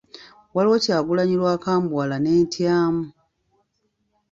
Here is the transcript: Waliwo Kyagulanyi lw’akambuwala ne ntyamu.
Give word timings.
Waliwo 0.55 0.77
Kyagulanyi 0.83 1.35
lw’akambuwala 1.41 2.15
ne 2.19 2.33
ntyamu. 2.43 3.03